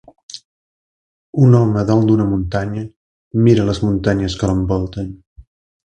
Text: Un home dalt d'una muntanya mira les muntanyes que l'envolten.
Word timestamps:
Un 1.49 1.53
home 1.59 1.83
dalt 1.91 2.09
d'una 2.11 2.27
muntanya 2.31 2.87
mira 3.47 3.71
les 3.71 3.85
muntanyes 3.87 4.41
que 4.43 4.53
l'envolten. 4.55 5.19